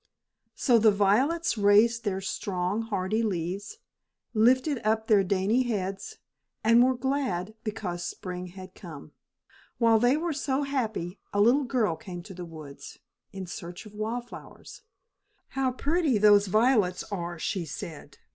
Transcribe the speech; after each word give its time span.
So 0.55 0.79
the 0.79 0.89
violets 0.89 1.59
raised 1.59 2.05
their 2.05 2.21
strong, 2.21 2.81
hardy 2.81 3.21
leaves, 3.21 3.77
lifted 4.33 4.79
up 4.79 5.05
their 5.05 5.23
dainty 5.23 5.61
heads, 5.61 6.17
and 6.63 6.83
were 6.83 6.95
glad 6.97 7.53
because 7.63 8.03
spring 8.03 8.47
had 8.47 8.73
come. 8.73 9.11
While 9.77 9.99
they 9.99 10.17
were 10.17 10.33
so 10.33 10.63
happy, 10.63 11.19
a 11.33 11.39
little 11.39 11.65
girl 11.65 11.95
came 11.95 12.23
to 12.23 12.33
the 12.33 12.45
woods 12.45 12.97
in 13.31 13.45
search 13.45 13.85
of 13.85 13.93
wild 13.93 14.27
flowers. 14.27 14.81
"How 15.49 15.71
pretty 15.71 16.17
those 16.17 16.47
violets 16.47 17.03
are," 17.11 17.37
she 17.37 17.63
said. 17.63 18.17